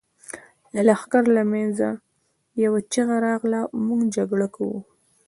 د 0.73 0.75
لښکر 0.87 1.23
له 1.35 1.41
مينځه 1.51 1.89
يوه 2.63 2.79
چيغه 2.91 3.17
راغله! 3.27 3.61
موږ 3.85 4.01
جګړه 4.15 4.47
کوو. 4.55 4.79